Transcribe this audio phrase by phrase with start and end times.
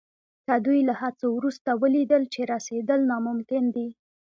[0.45, 3.87] که دوی له هڅو وروسته ولیدل چې رسېدل ناممکن دي.